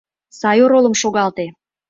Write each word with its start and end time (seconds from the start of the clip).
Сай 0.39 0.57
оролым 0.65 0.95
шогалте. 1.01 1.45